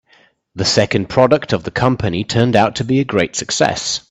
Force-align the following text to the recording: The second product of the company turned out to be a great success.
The 0.55 0.65
second 0.65 1.09
product 1.09 1.53
of 1.53 1.63
the 1.63 1.69
company 1.69 2.23
turned 2.23 2.55
out 2.55 2.75
to 2.77 2.83
be 2.83 2.99
a 2.99 3.03
great 3.05 3.35
success. 3.35 3.99